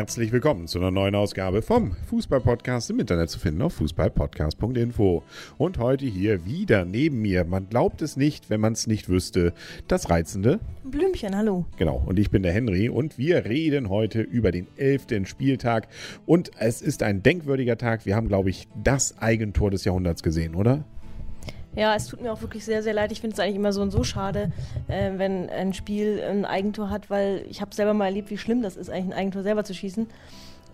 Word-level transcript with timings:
Herzlich 0.00 0.32
willkommen 0.32 0.66
zu 0.66 0.78
einer 0.78 0.90
neuen 0.90 1.14
Ausgabe 1.14 1.60
vom 1.60 1.92
Fußball-Podcast 2.08 2.88
im 2.88 3.00
Internet 3.00 3.28
zu 3.28 3.38
finden 3.38 3.60
auf 3.60 3.74
fußballpodcast.info. 3.74 5.22
Und 5.58 5.76
heute 5.76 6.06
hier 6.06 6.46
wieder 6.46 6.86
neben 6.86 7.20
mir, 7.20 7.44
man 7.44 7.68
glaubt 7.68 8.00
es 8.00 8.16
nicht, 8.16 8.48
wenn 8.48 8.62
man 8.62 8.72
es 8.72 8.86
nicht 8.86 9.10
wüsste, 9.10 9.52
das 9.88 10.08
reizende 10.08 10.58
Blümchen, 10.84 11.36
hallo. 11.36 11.66
Genau, 11.76 12.02
und 12.06 12.18
ich 12.18 12.30
bin 12.30 12.42
der 12.42 12.54
Henry 12.54 12.88
und 12.88 13.18
wir 13.18 13.44
reden 13.44 13.90
heute 13.90 14.22
über 14.22 14.52
den 14.52 14.68
11. 14.78 15.28
Spieltag 15.28 15.86
und 16.24 16.50
es 16.58 16.80
ist 16.80 17.02
ein 17.02 17.22
denkwürdiger 17.22 17.76
Tag. 17.76 18.06
Wir 18.06 18.16
haben, 18.16 18.28
glaube 18.28 18.48
ich, 18.48 18.68
das 18.82 19.18
Eigentor 19.18 19.70
des 19.70 19.84
Jahrhunderts 19.84 20.22
gesehen, 20.22 20.54
oder? 20.54 20.86
Ja, 21.76 21.94
es 21.94 22.08
tut 22.08 22.20
mir 22.20 22.32
auch 22.32 22.40
wirklich 22.42 22.64
sehr, 22.64 22.82
sehr 22.82 22.92
leid. 22.92 23.12
Ich 23.12 23.20
finde 23.20 23.34
es 23.34 23.40
eigentlich 23.40 23.56
immer 23.56 23.72
so 23.72 23.80
und 23.80 23.92
so 23.92 24.02
schade, 24.02 24.50
äh, 24.88 25.12
wenn 25.16 25.48
ein 25.50 25.72
Spiel 25.72 26.20
ein 26.20 26.44
Eigentor 26.44 26.90
hat, 26.90 27.10
weil 27.10 27.44
ich 27.48 27.60
habe 27.60 27.74
selber 27.74 27.94
mal 27.94 28.06
erlebt, 28.06 28.30
wie 28.30 28.38
schlimm 28.38 28.62
das 28.62 28.76
ist, 28.76 28.90
eigentlich 28.90 29.14
ein 29.14 29.18
Eigentor 29.20 29.42
selber 29.42 29.64
zu 29.64 29.74
schießen. 29.74 30.08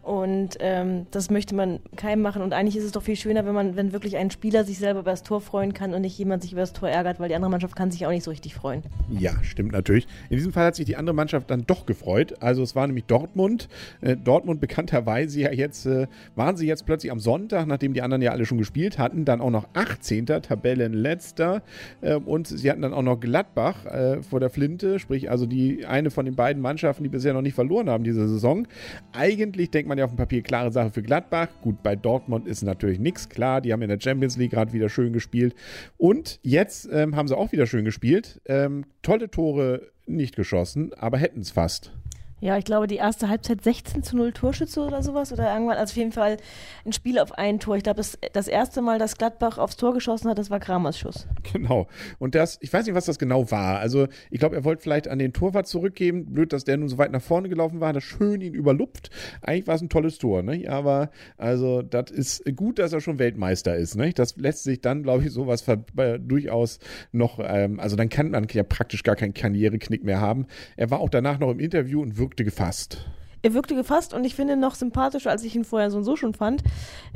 Und 0.06 0.58
ähm, 0.60 1.06
das 1.10 1.30
möchte 1.30 1.56
man 1.56 1.80
keinem 1.96 2.22
machen. 2.22 2.40
Und 2.40 2.52
eigentlich 2.52 2.76
ist 2.76 2.84
es 2.84 2.92
doch 2.92 3.02
viel 3.02 3.16
schöner, 3.16 3.44
wenn 3.44 3.54
man, 3.54 3.74
wenn 3.74 3.92
wirklich 3.92 4.16
ein 4.16 4.30
Spieler 4.30 4.62
sich 4.62 4.78
selber 4.78 5.00
über 5.00 5.10
das 5.10 5.24
Tor 5.24 5.40
freuen 5.40 5.74
kann 5.74 5.94
und 5.94 6.02
nicht 6.02 6.16
jemand 6.16 6.42
sich 6.42 6.52
über 6.52 6.60
das 6.60 6.72
Tor 6.72 6.88
ärgert, 6.88 7.18
weil 7.18 7.28
die 7.28 7.34
andere 7.34 7.50
Mannschaft 7.50 7.74
kann 7.74 7.90
sich 7.90 8.06
auch 8.06 8.10
nicht 8.10 8.22
so 8.22 8.30
richtig 8.30 8.54
freuen. 8.54 8.84
Ja, 9.10 9.32
stimmt 9.42 9.72
natürlich. 9.72 10.06
In 10.30 10.36
diesem 10.36 10.52
Fall 10.52 10.66
hat 10.66 10.76
sich 10.76 10.86
die 10.86 10.94
andere 10.94 11.12
Mannschaft 11.12 11.50
dann 11.50 11.64
doch 11.66 11.86
gefreut. 11.86 12.40
Also 12.40 12.62
es 12.62 12.76
war 12.76 12.86
nämlich 12.86 13.06
Dortmund. 13.06 13.68
Äh, 14.00 14.16
Dortmund 14.16 14.60
bekannterweise 14.60 15.40
ja 15.40 15.50
jetzt, 15.50 15.86
äh, 15.86 16.06
waren 16.36 16.56
sie 16.56 16.68
jetzt 16.68 16.86
plötzlich 16.86 17.10
am 17.10 17.18
Sonntag, 17.18 17.66
nachdem 17.66 17.92
die 17.92 18.02
anderen 18.02 18.22
ja 18.22 18.30
alle 18.30 18.46
schon 18.46 18.58
gespielt 18.58 19.00
hatten, 19.00 19.24
dann 19.24 19.40
auch 19.40 19.50
noch 19.50 19.66
18. 19.74 20.26
Tabellenletzter. 20.26 21.62
Äh, 22.00 22.14
und 22.14 22.46
sie 22.46 22.70
hatten 22.70 22.82
dann 22.82 22.94
auch 22.94 23.02
noch 23.02 23.18
Gladbach 23.18 23.84
äh, 23.86 24.22
vor 24.22 24.38
der 24.38 24.50
Flinte, 24.50 25.00
sprich 25.00 25.32
also 25.32 25.46
die 25.46 25.84
eine 25.84 26.12
von 26.12 26.26
den 26.26 26.36
beiden 26.36 26.62
Mannschaften, 26.62 27.02
die 27.02 27.08
bisher 27.08 27.34
noch 27.34 27.42
nicht 27.42 27.54
verloren 27.54 27.90
haben 27.90 28.04
diese 28.04 28.28
Saison. 28.28 28.68
Eigentlich 29.12 29.72
denkt 29.72 29.88
man 29.88 29.95
man 29.96 30.00
ja 30.00 30.04
auf 30.04 30.10
dem 30.10 30.18
Papier 30.18 30.42
klare 30.42 30.70
Sache 30.70 30.90
für 30.90 31.02
Gladbach. 31.02 31.48
Gut, 31.62 31.82
bei 31.82 31.96
Dortmund 31.96 32.46
ist 32.46 32.62
natürlich 32.62 32.98
nichts 32.98 33.28
klar. 33.28 33.60
Die 33.60 33.72
haben 33.72 33.82
in 33.82 33.88
der 33.88 34.00
Champions 34.00 34.36
League 34.36 34.52
gerade 34.52 34.72
wieder 34.72 34.88
schön 34.88 35.12
gespielt. 35.12 35.54
Und 35.96 36.38
jetzt 36.42 36.88
ähm, 36.92 37.16
haben 37.16 37.28
sie 37.28 37.36
auch 37.36 37.52
wieder 37.52 37.66
schön 37.66 37.84
gespielt. 37.84 38.40
Ähm, 38.44 38.84
tolle 39.02 39.30
Tore 39.30 39.90
nicht 40.06 40.36
geschossen, 40.36 40.92
aber 40.94 41.18
hätten 41.18 41.40
es 41.40 41.50
fast. 41.50 41.92
Ja, 42.38 42.58
ich 42.58 42.66
glaube, 42.66 42.86
die 42.86 42.96
erste 42.96 43.30
Halbzeit 43.30 43.64
16 43.64 44.02
zu 44.02 44.14
0 44.14 44.32
Torschütze 44.32 44.80
oder 44.82 45.02
sowas. 45.02 45.32
Oder 45.32 45.52
irgendwann, 45.52 45.78
also 45.78 45.92
auf 45.92 45.96
jeden 45.96 46.12
Fall 46.12 46.36
ein 46.84 46.92
Spiel 46.92 47.18
auf 47.18 47.32
ein 47.32 47.60
Tor. 47.60 47.76
Ich 47.76 47.82
glaube, 47.82 47.96
das, 47.96 48.18
das 48.34 48.46
erste 48.46 48.82
Mal, 48.82 48.98
dass 48.98 49.16
Gladbach 49.16 49.56
aufs 49.56 49.76
Tor 49.76 49.94
geschossen 49.94 50.28
hat, 50.28 50.36
das 50.38 50.50
war 50.50 50.60
Kramers 50.60 50.98
Schuss. 50.98 51.26
Genau. 51.52 51.86
Und 52.18 52.34
das, 52.34 52.58
ich 52.60 52.72
weiß 52.72 52.84
nicht, 52.84 52.94
was 52.94 53.06
das 53.06 53.18
genau 53.18 53.50
war. 53.50 53.78
Also, 53.78 54.08
ich 54.30 54.40
glaube, 54.40 54.56
er 54.56 54.64
wollte 54.64 54.82
vielleicht 54.82 55.08
an 55.08 55.18
den 55.18 55.32
Torwart 55.32 55.66
zurückgeben. 55.66 56.26
Blöd, 56.34 56.52
dass 56.52 56.64
der 56.64 56.76
nun 56.76 56.88
so 56.88 56.98
weit 56.98 57.12
nach 57.12 57.22
vorne 57.22 57.48
gelaufen 57.48 57.80
war, 57.80 57.88
hat 57.88 57.96
er 57.96 58.00
schön 58.02 58.40
ihn 58.40 58.52
überlupft. 58.52 59.10
Eigentlich 59.40 59.66
war 59.66 59.76
es 59.76 59.80
ein 59.80 59.88
tolles 59.88 60.18
Tor, 60.18 60.42
ne? 60.42 60.68
Aber, 60.68 61.10
also, 61.38 61.80
das 61.82 62.10
ist 62.10 62.44
gut, 62.56 62.78
dass 62.78 62.92
er 62.92 63.00
schon 63.00 63.18
Weltmeister 63.18 63.76
ist, 63.76 63.96
ne? 63.96 64.12
Das 64.12 64.36
lässt 64.36 64.64
sich 64.64 64.80
dann, 64.80 65.02
glaube 65.02 65.24
ich, 65.24 65.30
sowas 65.30 65.66
äh, 65.68 66.18
durchaus 66.18 66.78
noch, 67.12 67.38
ähm, 67.42 67.80
also 67.80 67.96
dann 67.96 68.08
kann 68.08 68.30
man 68.30 68.46
ja 68.52 68.64
praktisch 68.64 69.02
gar 69.02 69.16
keinen 69.16 69.32
Karriereknick 69.32 70.04
mehr 70.04 70.20
haben. 70.20 70.46
Er 70.76 70.90
war 70.90 71.00
auch 71.00 71.08
danach 71.08 71.38
noch 71.38 71.50
im 71.50 71.60
Interview 71.60 72.02
und 72.02 72.18
wirkte 72.26 72.44
gefasst. 72.44 73.08
Er 73.46 73.54
wirkte 73.54 73.76
gefasst 73.76 74.12
und 74.12 74.24
ich 74.24 74.34
finde 74.34 74.56
noch 74.56 74.74
sympathischer, 74.74 75.30
als 75.30 75.44
ich 75.44 75.54
ihn 75.54 75.62
vorher 75.62 75.92
so 75.92 75.98
und 75.98 76.02
so 76.02 76.16
schon 76.16 76.34
fand. 76.34 76.64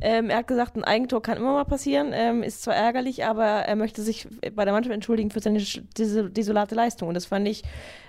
Ähm, 0.00 0.30
er 0.30 0.36
hat 0.36 0.46
gesagt, 0.46 0.76
ein 0.76 0.84
Eigentor 0.84 1.20
kann 1.22 1.36
immer 1.36 1.54
mal 1.54 1.64
passieren, 1.64 2.12
ähm, 2.14 2.44
ist 2.44 2.62
zwar 2.62 2.76
ärgerlich, 2.76 3.24
aber 3.24 3.44
er 3.44 3.74
möchte 3.74 4.00
sich 4.02 4.28
bei 4.54 4.64
der 4.64 4.72
Mannschaft 4.72 4.94
entschuldigen 4.94 5.32
für 5.32 5.40
seine 5.40 5.58
desolate 5.58 6.76
Leistung. 6.76 7.08
Und 7.08 7.14
das 7.14 7.26
fand 7.26 7.48
ich 7.48 7.64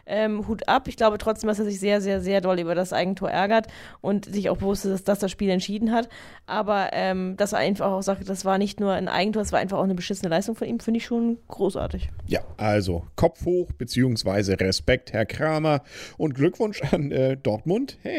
ähm, 0.05 0.47
Hut 0.47 0.67
ab. 0.67 0.87
Ich 0.87 0.97
glaube 0.97 1.17
trotzdem, 1.17 1.47
dass 1.47 1.59
er 1.59 1.65
sich 1.65 1.79
sehr, 1.79 2.01
sehr, 2.01 2.21
sehr 2.21 2.41
doll 2.41 2.59
über 2.59 2.75
das 2.75 2.93
Eigentor 2.93 3.29
ärgert 3.29 3.67
und 4.01 4.25
sich 4.25 4.49
auch 4.49 4.57
bewusst 4.57 4.85
ist, 4.85 4.91
dass 4.91 5.03
das 5.03 5.19
das 5.19 5.31
Spiel 5.31 5.49
entschieden 5.49 5.91
hat. 5.91 6.09
Aber 6.45 6.89
ähm, 6.93 7.35
dass 7.37 7.53
er 7.53 7.59
einfach 7.59 7.87
auch 7.87 8.03
sagt, 8.03 8.27
das 8.27 8.45
war 8.45 8.57
nicht 8.57 8.79
nur 8.79 8.91
ein 8.91 9.07
Eigentor, 9.07 9.41
es 9.41 9.51
war 9.51 9.59
einfach 9.59 9.77
auch 9.77 9.83
eine 9.83 9.95
beschissene 9.95 10.29
Leistung 10.29 10.55
von 10.55 10.67
ihm, 10.67 10.79
finde 10.79 10.99
ich 10.99 11.05
schon 11.05 11.37
großartig. 11.47 12.09
Ja, 12.27 12.41
also 12.57 13.05
Kopf 13.15 13.45
hoch, 13.45 13.71
beziehungsweise 13.77 14.59
Respekt, 14.59 15.13
Herr 15.13 15.25
Kramer 15.25 15.81
und 16.17 16.35
Glückwunsch 16.35 16.81
an 16.91 17.11
äh, 17.11 17.37
Dortmund. 17.37 17.97
Hey, 18.01 18.10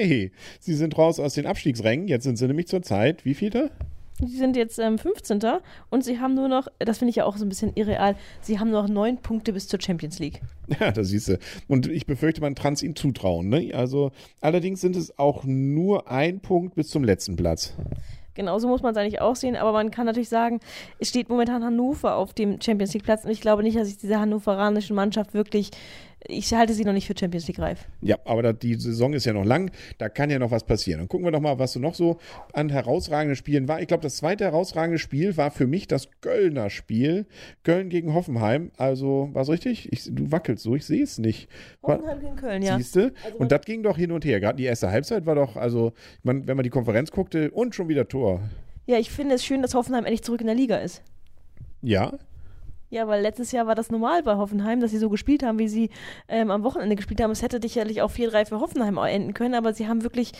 Sie 0.60 0.74
sind 0.74 0.96
raus 0.96 1.20
aus 1.20 1.34
den 1.34 1.46
Abstiegsrängen. 1.46 2.08
Jetzt 2.08 2.24
sind 2.24 2.36
Sie 2.36 2.46
nämlich 2.46 2.68
zur 2.68 2.82
Zeit, 2.82 3.24
wie 3.24 3.34
viele? 3.34 3.70
Die 4.22 4.36
sind 4.36 4.56
jetzt 4.56 4.78
ähm, 4.78 4.98
15. 4.98 5.40
und 5.90 6.04
sie 6.04 6.20
haben 6.20 6.34
nur 6.34 6.46
noch, 6.46 6.68
das 6.78 6.98
finde 6.98 7.10
ich 7.10 7.16
ja 7.16 7.24
auch 7.24 7.36
so 7.36 7.44
ein 7.44 7.48
bisschen 7.48 7.72
irreal, 7.74 8.14
sie 8.40 8.60
haben 8.60 8.70
nur 8.70 8.82
noch 8.82 8.88
neun 8.88 9.18
Punkte 9.18 9.52
bis 9.52 9.66
zur 9.66 9.80
Champions 9.80 10.18
League. 10.18 10.40
Ja, 10.80 10.92
das 10.92 11.08
siehst 11.08 11.28
du. 11.28 11.38
Und 11.66 11.88
ich 11.88 12.06
befürchte, 12.06 12.40
man 12.40 12.54
kann 12.54 12.74
es 12.74 12.82
ihnen 12.82 12.96
zutrauen. 12.96 13.48
Ne? 13.48 13.72
Also, 13.74 14.12
allerdings 14.40 14.80
sind 14.80 14.96
es 14.96 15.18
auch 15.18 15.44
nur 15.44 16.10
ein 16.10 16.40
Punkt 16.40 16.76
bis 16.76 16.88
zum 16.88 17.04
letzten 17.04 17.36
Platz. 17.36 17.74
Genauso 18.34 18.68
muss 18.68 18.80
man 18.80 18.92
es 18.92 18.96
eigentlich 18.96 19.20
auch 19.20 19.36
sehen, 19.36 19.56
aber 19.56 19.72
man 19.72 19.90
kann 19.90 20.06
natürlich 20.06 20.30
sagen, 20.30 20.60
es 20.98 21.08
steht 21.10 21.28
momentan 21.28 21.62
Hannover 21.62 22.16
auf 22.16 22.32
dem 22.32 22.60
Champions 22.62 22.94
League 22.94 23.02
Platz 23.02 23.24
und 23.24 23.30
ich 23.30 23.42
glaube 23.42 23.62
nicht, 23.62 23.76
dass 23.76 23.88
sich 23.88 23.98
diese 23.98 24.18
hannoveranische 24.18 24.94
Mannschaft 24.94 25.34
wirklich 25.34 25.70
ich 26.28 26.52
halte 26.54 26.74
sie 26.74 26.84
noch 26.84 26.92
nicht 26.92 27.06
für 27.06 27.14
Champions 27.18 27.46
League 27.48 27.58
reif. 27.58 27.86
Ja, 28.00 28.16
aber 28.24 28.52
die 28.52 28.74
Saison 28.74 29.12
ist 29.12 29.26
ja 29.26 29.32
noch 29.32 29.44
lang, 29.44 29.70
da 29.98 30.08
kann 30.08 30.30
ja 30.30 30.38
noch 30.38 30.50
was 30.50 30.64
passieren. 30.64 31.00
Dann 31.00 31.08
gucken 31.08 31.26
wir 31.26 31.32
doch 31.32 31.40
mal, 31.40 31.58
was 31.58 31.72
so 31.72 31.80
noch 31.80 31.94
so 31.94 32.18
an 32.52 32.68
herausragenden 32.68 33.36
Spielen 33.36 33.68
war. 33.68 33.80
Ich 33.80 33.88
glaube, 33.88 34.02
das 34.02 34.16
zweite 34.16 34.44
herausragende 34.44 34.98
Spiel 34.98 35.36
war 35.36 35.50
für 35.50 35.66
mich 35.66 35.88
das 35.88 36.08
Kölner 36.20 36.70
Spiel. 36.70 37.26
Köln 37.64 37.88
gegen 37.88 38.14
Hoffenheim. 38.14 38.70
Also, 38.76 39.30
war 39.32 39.42
es 39.42 39.48
richtig? 39.48 39.92
Ich, 39.92 40.04
du 40.10 40.30
wackelst 40.30 40.62
so, 40.62 40.74
ich 40.74 40.84
sehe 40.84 41.02
es 41.02 41.18
nicht. 41.18 41.48
Hoffenheim 41.82 42.20
gegen 42.20 42.36
Köln, 42.36 42.62
ja. 42.62 42.76
Siehste? 42.76 43.12
Also 43.24 43.38
und 43.38 43.52
das 43.52 43.62
ging 43.62 43.82
doch 43.82 43.96
hin 43.96 44.12
und 44.12 44.24
her. 44.24 44.40
Gerade 44.40 44.56
die 44.56 44.64
erste 44.64 44.90
Halbzeit 44.90 45.26
war 45.26 45.34
doch, 45.34 45.56
also, 45.56 45.92
man, 46.22 46.46
wenn 46.46 46.56
man 46.56 46.64
die 46.64 46.70
Konferenz 46.70 47.10
guckte, 47.10 47.50
und 47.50 47.74
schon 47.74 47.88
wieder 47.88 48.08
Tor. 48.08 48.40
Ja, 48.86 48.98
ich 48.98 49.10
finde 49.10 49.34
es 49.34 49.44
schön, 49.44 49.62
dass 49.62 49.74
Hoffenheim 49.74 50.04
endlich 50.04 50.22
zurück 50.22 50.40
in 50.40 50.46
der 50.46 50.56
Liga 50.56 50.76
ist. 50.76 51.02
Ja, 51.82 52.12
ja, 52.92 53.08
weil 53.08 53.22
letztes 53.22 53.52
Jahr 53.52 53.66
war 53.66 53.74
das 53.74 53.90
normal 53.90 54.22
bei 54.22 54.36
Hoffenheim, 54.36 54.80
dass 54.80 54.90
sie 54.90 54.98
so 54.98 55.08
gespielt 55.08 55.42
haben, 55.42 55.58
wie 55.58 55.66
sie 55.66 55.88
ähm, 56.28 56.50
am 56.50 56.62
Wochenende 56.62 56.94
gespielt 56.94 57.22
haben. 57.22 57.30
Es 57.30 57.40
hätte 57.40 57.58
sicherlich 57.60 58.02
auch 58.02 58.10
4-3 58.10 58.48
für 58.48 58.60
Hoffenheim 58.60 58.98
enden 58.98 59.32
können, 59.32 59.54
aber 59.54 59.72
sie 59.72 59.88
haben 59.88 60.02
wirklich 60.02 60.32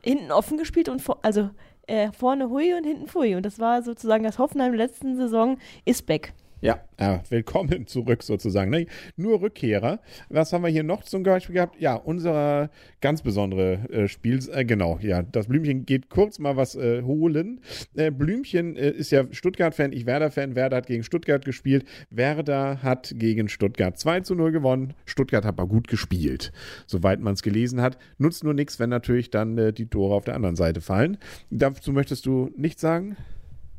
hinten 0.00 0.32
offen 0.32 0.56
gespielt 0.56 0.88
und 0.88 1.02
vor, 1.02 1.18
also 1.20 1.50
äh, 1.86 2.10
vorne 2.12 2.48
Hui 2.48 2.72
und 2.72 2.84
hinten 2.84 3.06
Fui. 3.06 3.34
Und 3.34 3.44
das 3.44 3.58
war 3.58 3.82
sozusagen 3.82 4.24
das 4.24 4.38
Hoffenheim 4.38 4.72
letzten 4.72 5.14
Saison 5.14 5.58
ist 5.84 6.06
back. 6.06 6.32
Ja, 6.62 6.78
ja, 7.00 7.22
willkommen 7.30 7.86
zurück 7.86 8.22
sozusagen. 8.22 8.70
Ne? 8.70 8.86
Nur 9.16 9.40
Rückkehrer. 9.40 9.98
Was 10.28 10.52
haben 10.52 10.62
wir 10.62 10.68
hier 10.68 10.82
noch 10.82 11.02
zum 11.04 11.22
Beispiel 11.22 11.54
gehabt? 11.54 11.80
Ja, 11.80 11.94
unser 11.94 12.68
ganz 13.00 13.22
besondere 13.22 13.88
äh, 13.90 14.08
Spiel. 14.08 14.40
Äh, 14.52 14.66
genau, 14.66 14.98
ja, 15.00 15.22
das 15.22 15.46
Blümchen 15.46 15.86
geht 15.86 16.10
kurz 16.10 16.38
mal 16.38 16.58
was 16.58 16.74
äh, 16.74 17.00
holen. 17.00 17.62
Äh, 17.94 18.10
Blümchen 18.10 18.76
äh, 18.76 18.90
ist 18.90 19.10
ja 19.10 19.24
Stuttgart-Fan, 19.30 19.94
ich 19.94 20.04
Werder-Fan. 20.04 20.54
Werder 20.54 20.76
hat 20.76 20.86
gegen 20.86 21.02
Stuttgart 21.02 21.46
gespielt. 21.46 21.86
Werder 22.10 22.82
hat 22.82 23.14
gegen 23.16 23.48
Stuttgart 23.48 23.98
2 23.98 24.20
zu 24.20 24.34
0 24.34 24.52
gewonnen. 24.52 24.92
Stuttgart 25.06 25.46
hat 25.46 25.58
aber 25.58 25.66
gut 25.66 25.88
gespielt, 25.88 26.52
soweit 26.86 27.20
man 27.20 27.32
es 27.32 27.42
gelesen 27.42 27.80
hat. 27.80 27.96
Nutzt 28.18 28.44
nur 28.44 28.52
nichts, 28.52 28.78
wenn 28.78 28.90
natürlich 28.90 29.30
dann 29.30 29.56
äh, 29.56 29.72
die 29.72 29.86
Tore 29.86 30.14
auf 30.14 30.24
der 30.26 30.34
anderen 30.34 30.56
Seite 30.56 30.82
fallen. 30.82 31.16
Dazu 31.48 31.90
möchtest 31.92 32.26
du 32.26 32.50
nichts 32.54 32.82
sagen? 32.82 33.16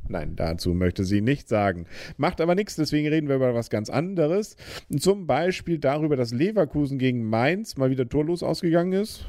Nein, 0.08 0.34
dazu 0.36 0.74
möchte 0.74 1.04
sie 1.04 1.20
nichts 1.20 1.48
sagen. 1.48 1.86
Macht 2.16 2.40
aber 2.40 2.54
nichts, 2.54 2.76
deswegen 2.76 3.08
reden 3.08 3.28
wir 3.28 3.36
über 3.36 3.54
was 3.54 3.70
ganz 3.70 3.88
anderes. 3.88 4.56
Zum 4.98 5.26
Beispiel 5.26 5.78
darüber, 5.78 6.16
dass 6.16 6.32
Leverkusen 6.32 6.98
gegen 6.98 7.24
Mainz 7.24 7.76
mal 7.76 7.90
wieder 7.90 8.08
torlos 8.08 8.42
ausgegangen 8.42 8.92
ist. 8.92 9.24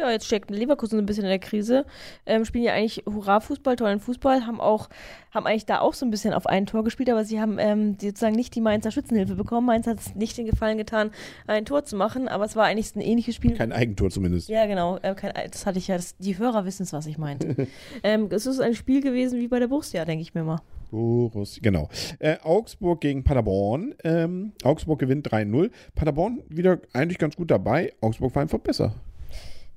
Ja, 0.00 0.10
jetzt 0.10 0.24
steckt 0.24 0.50
Leverkusen 0.50 0.98
ein 0.98 1.04
bisschen 1.04 1.24
in 1.24 1.28
der 1.28 1.38
Krise. 1.38 1.84
Ähm, 2.24 2.46
spielen 2.46 2.64
ja 2.64 2.72
eigentlich 2.72 3.04
Hurra-Fußball, 3.04 3.76
tollen 3.76 4.00
Fußball, 4.00 4.46
haben 4.46 4.58
auch, 4.58 4.88
haben 5.30 5.46
eigentlich 5.46 5.66
da 5.66 5.80
auch 5.80 5.92
so 5.92 6.06
ein 6.06 6.10
bisschen 6.10 6.32
auf 6.32 6.46
ein 6.46 6.64
Tor 6.64 6.84
gespielt, 6.84 7.10
aber 7.10 7.22
sie 7.22 7.38
haben 7.38 7.58
ähm, 7.58 7.98
sozusagen 8.00 8.34
nicht 8.34 8.54
die 8.54 8.62
Mainzer 8.62 8.92
Schützenhilfe 8.92 9.34
bekommen. 9.34 9.66
Mainz 9.66 9.86
hat 9.86 10.00
es 10.00 10.14
nicht 10.14 10.38
den 10.38 10.46
Gefallen 10.46 10.78
getan, 10.78 11.10
ein 11.46 11.66
Tor 11.66 11.84
zu 11.84 11.96
machen, 11.96 12.28
aber 12.28 12.46
es 12.46 12.56
war 12.56 12.64
eigentlich 12.64 12.96
ein 12.96 13.02
ähnliches 13.02 13.34
Spiel. 13.34 13.54
Kein 13.56 13.72
Eigentor 13.72 14.08
zumindest. 14.08 14.48
Ja, 14.48 14.64
genau. 14.64 14.96
Äh, 15.02 15.14
kein, 15.14 15.34
das 15.50 15.66
hatte 15.66 15.76
ich 15.76 15.88
ja, 15.88 15.96
das, 15.96 16.16
die 16.16 16.38
Hörer 16.38 16.64
wissen 16.64 16.84
es, 16.84 16.94
was 16.94 17.04
ich 17.04 17.18
meinte. 17.18 17.68
ähm, 18.02 18.28
es 18.30 18.46
ist 18.46 18.58
ein 18.58 18.74
Spiel 18.74 19.02
gewesen 19.02 19.38
wie 19.38 19.48
bei 19.48 19.58
der 19.58 19.68
Borussia, 19.68 20.06
denke 20.06 20.22
ich 20.22 20.32
mir 20.32 20.44
mal. 20.44 20.62
Borussia, 20.90 21.60
genau. 21.62 21.90
Äh, 22.20 22.38
Augsburg 22.42 23.02
gegen 23.02 23.22
Paderborn. 23.22 23.94
Ähm, 24.02 24.52
Augsburg 24.64 24.98
gewinnt 24.98 25.30
3-0. 25.30 25.70
Paderborn 25.94 26.42
wieder 26.48 26.78
eigentlich 26.94 27.18
ganz 27.18 27.36
gut 27.36 27.50
dabei. 27.50 27.92
Augsburg 28.00 28.34
war 28.34 28.40
einfach 28.40 28.60
besser. 28.60 28.94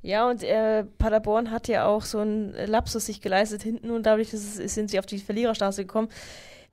Ja, 0.04 0.30
und 0.30 0.44
äh, 0.44 0.84
Paderborn 0.84 1.50
hat 1.50 1.70
ja 1.70 1.88
auch 1.88 2.04
so 2.04 2.20
einen 2.20 2.54
Lapsus 2.68 3.06
sich 3.06 3.22
geleistet 3.22 3.64
hinten 3.64 3.90
und 3.90 4.06
dadurch 4.06 4.34
ist, 4.34 4.56
sind 4.56 4.92
sie 4.92 5.00
auf 5.00 5.06
die 5.06 5.18
Verliererstraße 5.18 5.84
gekommen. 5.84 6.10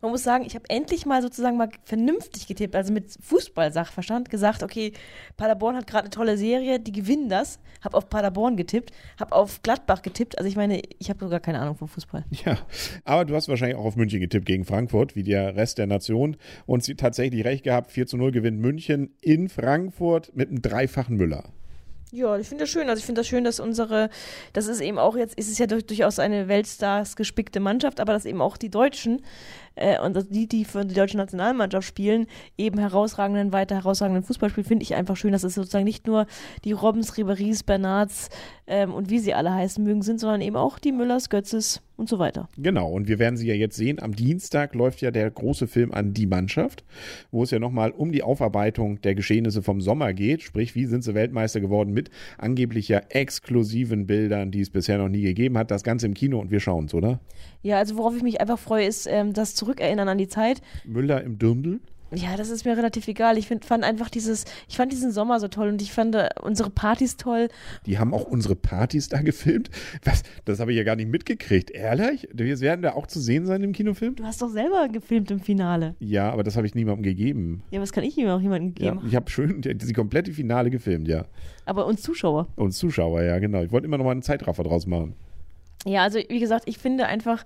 Man 0.03 0.12
muss 0.12 0.23
sagen, 0.23 0.44
ich 0.47 0.55
habe 0.55 0.65
endlich 0.69 1.05
mal 1.05 1.21
sozusagen 1.21 1.59
mal 1.59 1.69
vernünftig 1.85 2.47
getippt, 2.47 2.75
also 2.75 2.93
mit 2.93 3.15
Fußballsachverstand 3.21 4.31
gesagt, 4.31 4.62
okay, 4.62 4.93
Paderborn 5.37 5.77
hat 5.77 5.87
gerade 5.87 6.05
eine 6.05 6.11
tolle 6.11 6.38
Serie, 6.38 6.81
die 6.81 6.93
gewinnen 6.93 7.29
das. 7.29 7.61
Habe 7.82 7.99
auf 7.99 8.09
Paderborn 8.09 8.56
getippt, 8.56 8.93
habe 9.19 9.35
auf 9.35 9.62
Gladbach 9.62 10.03
getippt. 10.03 10.38
Also 10.38 10.49
ich 10.49 10.56
meine, 10.56 10.81
ich 10.99 11.11
habe 11.11 11.21
sogar 11.21 11.38
keine 11.38 11.61
Ahnung 11.61 11.76
vom 11.76 11.88
Fußball. 11.88 12.25
Ja, 12.44 12.59
aber 13.05 13.26
du 13.26 13.35
hast 13.35 13.49
wahrscheinlich 13.49 13.76
auch 13.76 13.85
auf 13.85 13.97
München 13.97 14.21
getippt 14.21 14.47
gegen 14.47 14.65
Frankfurt, 14.65 15.15
wie 15.15 15.23
der 15.23 15.55
Rest 15.55 15.79
der 15.79 15.87
Nation. 15.87 16.37
Und 16.67 16.83
sie 16.83 16.94
tatsächlich 16.94 17.44
recht 17.44 17.65
gehabt, 17.65 17.93
4 17.93 18.06
zu 18.06 18.17
0 18.17 18.33
gewinnt 18.33 18.59
München 18.59 19.15
in 19.21 19.49
Frankfurt 19.49 20.35
mit 20.35 20.49
einem 20.49 20.62
dreifachen 20.62 21.17
Müller. 21.17 21.44
Ja, 22.12 22.37
ich 22.37 22.49
finde 22.49 22.65
das 22.65 22.71
schön. 22.71 22.89
Also 22.89 22.99
ich 22.99 23.07
finde 23.07 23.21
das 23.21 23.29
schön, 23.29 23.45
dass 23.45 23.61
unsere, 23.61 24.11
das 24.53 24.67
ist 24.67 24.81
eben 24.81 24.99
auch 24.99 25.17
jetzt, 25.17 25.39
ist 25.39 25.51
es 25.51 25.59
ja 25.59 25.67
durch, 25.67 25.87
durchaus 25.87 26.19
eine 26.19 26.49
Weltstars 26.49 27.15
gespickte 27.15 27.61
Mannschaft, 27.61 28.01
aber 28.01 28.12
dass 28.12 28.25
eben 28.25 28.41
auch 28.41 28.57
die 28.57 28.71
Deutschen 28.71 29.23
äh, 29.81 29.99
und 30.00 30.27
die, 30.31 30.47
die 30.47 30.65
für 30.65 30.85
die 30.85 30.94
deutsche 30.94 31.17
Nationalmannschaft 31.17 31.87
spielen, 31.87 32.27
eben 32.56 32.79
herausragenden, 32.79 33.53
weiter 33.53 33.77
herausragenden 33.77 34.23
Fußball 34.23 34.50
spielen, 34.50 34.67
finde 34.67 34.82
ich 34.82 34.94
einfach 34.94 35.17
schön, 35.17 35.32
dass 35.32 35.44
es 35.44 35.55
sozusagen 35.55 35.85
nicht 35.85 36.06
nur 36.06 36.27
die 36.65 36.73
Robbens, 36.73 37.17
Riberies, 37.17 37.62
Bernards 37.62 38.29
ähm, 38.67 38.93
und 38.94 39.11
wie 39.11 39.19
sie 39.19 39.35
alle 39.35 39.53
heißen 39.53 39.82
mögen 39.82 40.03
sind, 40.03 40.21
sondern 40.21 40.41
eben 40.41 40.56
auch 40.56 40.79
die 40.79 40.93
Müllers, 40.93 41.29
Götzes 41.29 41.82
und 42.00 42.09
so 42.09 42.19
weiter. 42.19 42.49
Genau, 42.56 42.91
und 42.91 43.09
wir 43.09 43.19
werden 43.19 43.37
sie 43.37 43.47
ja 43.47 43.55
jetzt 43.55 43.77
sehen. 43.77 44.00
Am 44.00 44.17
Dienstag 44.17 44.75
läuft 44.75 45.03
ja 45.03 45.11
der 45.11 45.31
große 45.31 45.67
Film 45.67 45.93
an 45.93 46.15
die 46.15 46.26
Mannschaft, 46.26 46.83
wo 47.31 47.43
es 47.43 47.50
ja 47.50 47.59
nochmal 47.59 47.91
um 47.91 48.11
die 48.11 48.23
Aufarbeitung 48.23 49.03
der 49.03 49.15
Geschehnisse 49.15 49.62
vom 49.62 49.83
Sommer 49.83 50.15
geht. 50.15 50.43
Sprich, 50.43 50.75
wie 50.75 50.87
sind 50.87 51.05
sie 51.05 51.15
Weltmeister 51.15 51.61
geworden 51.61 51.93
mit 51.93 52.11
angeblich 52.38 52.88
ja 52.88 53.00
exklusiven 53.11 54.06
Bildern, 54.06 54.50
die 54.50 54.62
es 54.62 54.71
bisher 54.71 54.97
noch 54.97 55.11
nie 55.11 55.21
gegeben 55.21 55.59
hat. 55.59 55.71
Das 55.71 55.83
Ganze 55.83 56.06
im 56.06 56.15
Kino 56.15 56.41
und 56.41 56.50
wir 56.50 56.61
schauen 56.61 56.87
es, 56.87 56.94
oder? 56.94 57.21
Ja, 57.62 57.76
also 57.76 57.99
worauf 57.99 58.17
ich 58.17 58.23
mich 58.23 58.41
einfach 58.41 58.59
freue, 58.59 58.87
ist 58.87 59.06
ähm, 59.06 59.35
das 59.35 59.55
Zurückerinnern 59.70 60.08
an 60.08 60.19
die 60.19 60.28
Zeit. 60.28 60.61
Müller 60.84 61.22
im 61.22 61.38
Dirndl. 61.38 61.78
Ja, 62.12 62.37
das 62.37 62.50
ist 62.50 62.64
mir 62.64 62.76
relativ 62.76 63.06
egal. 63.06 63.38
Ich 63.38 63.46
find, 63.46 63.64
fand 63.64 63.84
einfach 63.84 64.11
dieses, 64.11 64.44
ich 64.69 64.76
fand 64.76 64.90
diesen 64.90 65.12
Sommer 65.12 65.38
so 65.38 65.46
toll 65.46 65.69
und 65.69 65.81
ich 65.81 65.93
fand 65.93 66.17
äh, 66.17 66.28
unsere 66.43 66.69
Partys 66.69 67.17
toll. 67.17 67.46
Die 67.87 68.00
haben 68.00 68.12
auch 68.12 68.25
unsere 68.25 68.56
Partys 68.56 69.08
da 69.08 69.22
gefilmt. 69.22 69.70
Was? 70.05 70.25
Das 70.44 70.58
habe 70.58 70.72
ich 70.72 70.78
ja 70.78 70.82
gar 70.82 70.96
nicht 70.96 71.08
mitgekriegt. 71.08 71.70
Ehrlich? 71.70 72.26
Wir 72.34 72.58
werden 72.58 72.82
da 72.82 72.94
auch 72.94 73.06
zu 73.06 73.20
sehen 73.20 73.46
sein 73.46 73.62
im 73.62 73.70
Kinofilm? 73.72 74.17
Du 74.17 74.25
hast 74.25 74.43
doch 74.43 74.49
selber 74.50 74.88
gefilmt 74.88 75.31
im 75.31 75.38
Finale. 75.38 75.94
Ja, 76.00 76.32
aber 76.32 76.43
das 76.43 76.56
habe 76.56 76.66
ich 76.66 76.75
niemandem 76.75 77.05
gegeben. 77.05 77.62
Ja, 77.70 77.81
was 77.81 77.93
kann 77.93 78.02
ich 78.02 78.19
ihm 78.19 78.26
auch 78.26 78.40
jemandem 78.40 78.75
Ja, 78.84 78.94
geben? 78.94 79.06
ich 79.06 79.14
habe 79.14 79.31
schön 79.31 79.61
die, 79.62 79.78
die 79.78 79.93
komplette 79.93 80.32
Finale 80.32 80.70
gefilmt, 80.70 81.06
ja. 81.06 81.26
Aber 81.64 81.87
uns 81.87 82.02
Zuschauer. 82.02 82.49
Und 82.56 82.73
Zuschauer, 82.73 83.23
ja, 83.23 83.38
genau. 83.38 83.62
Ich 83.62 83.70
wollte 83.70 83.87
immer 83.87 83.99
noch 83.99 84.05
mal 84.05 84.11
einen 84.11 84.23
Zeitraffer 84.23 84.64
draus 84.64 84.84
machen. 84.88 85.14
Ja, 85.87 86.03
also 86.03 86.19
wie 86.29 86.41
gesagt, 86.41 86.65
ich 86.67 86.77
finde 86.77 87.06
einfach, 87.06 87.43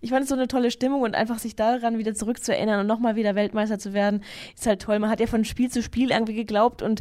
ich 0.00 0.10
fand 0.10 0.24
es 0.24 0.28
so 0.28 0.34
eine 0.34 0.48
tolle 0.48 0.72
Stimmung 0.72 1.02
und 1.02 1.14
einfach 1.14 1.38
sich 1.38 1.54
daran 1.54 1.98
wieder 1.98 2.14
zurückzuerinnern 2.14 2.80
und 2.80 2.86
nochmal 2.88 3.14
wieder 3.14 3.36
Weltmeister 3.36 3.78
zu 3.78 3.92
werden, 3.92 4.24
ist 4.56 4.66
halt 4.66 4.82
toll. 4.82 4.98
Man 4.98 5.08
hat 5.08 5.20
ja 5.20 5.28
von 5.28 5.44
Spiel 5.44 5.70
zu 5.70 5.82
Spiel 5.82 6.10
irgendwie 6.10 6.34
geglaubt 6.34 6.82
und 6.82 7.00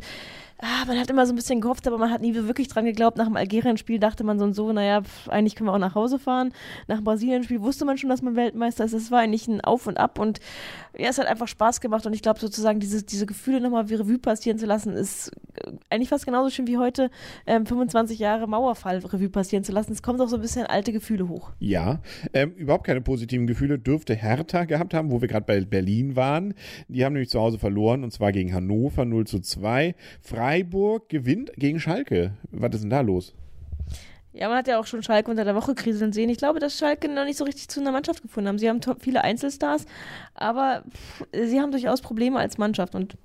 ah, 0.59 0.85
man 0.87 0.99
hat 0.99 1.09
immer 1.09 1.25
so 1.25 1.33
ein 1.33 1.35
bisschen 1.35 1.59
gehofft, 1.59 1.87
aber 1.87 1.97
man 1.97 2.11
hat 2.11 2.21
nie 2.21 2.33
wirklich 2.33 2.67
dran 2.67 2.85
geglaubt. 2.85 3.17
Nach 3.17 3.25
dem 3.25 3.35
Algerien-Spiel 3.35 3.99
dachte 3.99 4.23
man 4.23 4.39
so 4.39 4.45
und 4.45 4.53
so, 4.53 4.71
naja, 4.71 5.01
pf, 5.01 5.27
eigentlich 5.29 5.55
können 5.55 5.67
wir 5.67 5.73
auch 5.73 5.79
nach 5.79 5.95
Hause 5.95 6.19
fahren. 6.19 6.53
Nach 6.87 6.97
dem 6.97 7.03
Brasilien-Spiel 7.03 7.61
wusste 7.61 7.85
man 7.85 7.97
schon, 7.97 8.09
dass 8.09 8.21
man 8.21 8.35
Weltmeister 8.35 8.85
ist. 8.85 8.93
Es 8.93 9.11
war 9.11 9.19
eigentlich 9.19 9.47
ein 9.47 9.61
Auf 9.61 9.87
und 9.87 9.97
Ab 9.97 10.19
und 10.19 10.39
ja, 10.97 11.09
es 11.09 11.17
hat 11.17 11.27
einfach 11.27 11.47
Spaß 11.47 11.81
gemacht 11.81 12.05
und 12.05 12.13
ich 12.13 12.21
glaube 12.21 12.39
sozusagen, 12.39 12.79
diese, 12.79 13.03
diese 13.03 13.25
Gefühle 13.25 13.59
nochmal 13.59 13.89
wie 13.89 13.95
Revue 13.95 14.17
passieren 14.17 14.57
zu 14.57 14.65
lassen, 14.65 14.93
ist 14.93 15.31
eigentlich 15.89 16.09
fast 16.09 16.25
genauso 16.25 16.49
schön 16.49 16.67
wie 16.67 16.77
heute 16.77 17.09
ähm, 17.45 17.65
25 17.65 18.19
Jahre 18.19 18.47
Mauerfall 18.47 18.97
Revue 18.99 19.29
passieren 19.29 19.63
zu 19.63 19.71
lassen. 19.71 19.91
Es 19.91 20.01
kommt 20.01 20.21
auch 20.21 20.27
so 20.27 20.35
ein 20.35 20.41
bisschen 20.41 20.65
alte 20.65 20.91
Gefühle 20.91 21.27
hoch. 21.27 21.51
Ja, 21.59 22.01
ähm, 22.33 22.51
überhaupt 22.53 22.85
keine 22.85 23.01
positiven 23.01 23.47
Gefühle 23.47 23.79
dürfte 23.79 24.15
Hertha 24.15 24.65
gehabt 24.65 24.93
haben, 24.93 25.11
wo 25.11 25.21
wir 25.21 25.27
gerade 25.27 25.45
bei 25.45 25.61
Berlin 25.61 26.15
waren. 26.15 26.53
Die 26.87 27.05
haben 27.05 27.13
nämlich 27.13 27.29
zu 27.29 27.39
Hause 27.39 27.59
verloren 27.59 28.03
und 28.03 28.11
zwar 28.11 28.31
gegen 28.31 28.53
Hannover 28.53 29.05
0 29.05 29.27
zu 29.27 29.39
2. 29.39 29.95
Freiburg 30.21 31.09
gewinnt 31.09 31.51
gegen 31.57 31.79
Schalke. 31.79 32.33
Was 32.51 32.75
ist 32.75 32.81
denn 32.81 32.89
da 32.89 33.01
los? 33.01 33.33
Ja, 34.35 34.49
man 34.49 34.57
hat 34.57 34.67
ja 34.67 34.77
auch 34.77 34.85
schon 34.85 35.01
Schalke 35.01 35.31
unter 35.31 35.45
der 35.45 35.55
Woche 35.55 35.75
kriseln 35.75 36.11
sehen. 36.11 36.29
Ich 36.29 36.37
glaube, 36.37 36.59
dass 36.59 36.77
Schalke 36.77 37.07
noch 37.07 37.23
nicht 37.23 37.37
so 37.37 37.45
richtig 37.45 37.69
zu 37.69 37.79
einer 37.79 37.93
Mannschaft 37.93 38.21
gefunden 38.21 38.49
haben. 38.49 38.59
Sie 38.59 38.67
haben 38.67 38.81
viele 38.99 39.23
Einzelstars, 39.23 39.85
aber 40.33 40.83
pff, 40.89 41.25
sie 41.31 41.61
haben 41.61 41.71
durchaus 41.71 42.01
Probleme 42.01 42.37
als 42.37 42.57
Mannschaft. 42.57 42.95
Und 42.95 43.15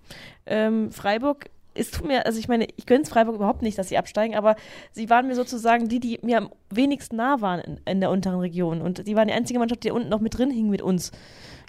ähm, 0.46 0.92
Freiburg, 0.92 1.50
es 1.74 1.90
tut 1.90 2.06
mir, 2.06 2.26
also 2.26 2.38
ich 2.38 2.48
meine, 2.48 2.66
ich 2.76 2.86
gönne 2.86 3.02
es 3.02 3.08
Freiburg 3.08 3.36
überhaupt 3.36 3.62
nicht, 3.62 3.78
dass 3.78 3.88
sie 3.88 3.98
absteigen, 3.98 4.34
aber 4.34 4.56
sie 4.92 5.08
waren 5.10 5.26
mir 5.26 5.34
sozusagen 5.34 5.88
die, 5.88 6.00
die 6.00 6.18
mir 6.22 6.38
am 6.38 6.50
wenigsten 6.70 7.16
nah 7.16 7.40
waren 7.40 7.60
in, 7.60 7.80
in 7.86 8.00
der 8.00 8.10
unteren 8.10 8.40
Region. 8.40 8.82
Und 8.82 9.06
die 9.06 9.16
waren 9.16 9.28
die 9.28 9.34
einzige 9.34 9.58
Mannschaft, 9.58 9.84
die 9.84 9.90
unten 9.90 10.08
noch 10.08 10.20
mit 10.20 10.36
drin 10.36 10.50
hing 10.50 10.68
mit 10.68 10.82
uns. 10.82 11.12